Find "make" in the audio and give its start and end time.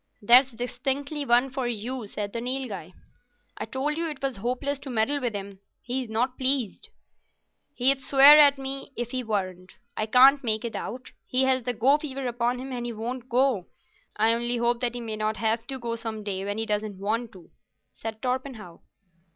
10.43-10.65